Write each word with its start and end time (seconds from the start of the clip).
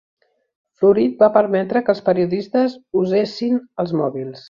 Florit 0.79 1.21
va 1.25 1.29
permetre 1.35 1.83
que 1.89 1.95
els 1.95 2.03
periodistes 2.09 2.81
usessin 3.05 3.65
els 3.85 3.99
mòbils 4.03 4.39